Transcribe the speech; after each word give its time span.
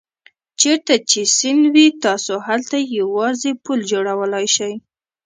چېرته 0.61 0.93
چې 1.09 1.19
سیند 1.37 1.63
وي 1.73 1.87
تاسو 2.05 2.33
هلته 2.47 2.77
یوازې 2.99 3.51
پل 3.63 3.79
جوړولای 3.91 4.45
شئ. 4.55 4.73